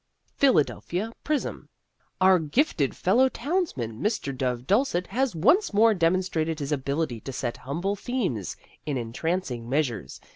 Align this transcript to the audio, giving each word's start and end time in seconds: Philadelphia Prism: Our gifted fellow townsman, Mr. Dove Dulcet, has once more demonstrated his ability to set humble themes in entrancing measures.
Philadelphia 0.35 1.11
Prism: 1.23 1.69
Our 2.19 2.39
gifted 2.39 2.95
fellow 2.95 3.29
townsman, 3.29 3.99
Mr. 4.01 4.35
Dove 4.35 4.65
Dulcet, 4.65 5.05
has 5.05 5.35
once 5.35 5.75
more 5.75 5.93
demonstrated 5.93 6.57
his 6.57 6.71
ability 6.71 7.19
to 7.19 7.31
set 7.31 7.57
humble 7.57 7.95
themes 7.95 8.57
in 8.83 8.97
entrancing 8.97 9.69
measures. 9.69 10.19